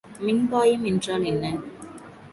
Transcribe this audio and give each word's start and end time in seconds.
மின்பாயம் 0.21 0.83
என்றால் 0.83 1.23
என்ன? 1.23 1.45